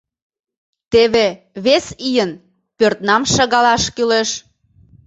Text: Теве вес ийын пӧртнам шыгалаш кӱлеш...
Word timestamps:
Теве 0.91 1.27
вес 1.65 1.85
ийын 2.09 2.31
пӧртнам 2.77 3.23
шыгалаш 3.33 3.83
кӱлеш... 3.95 4.29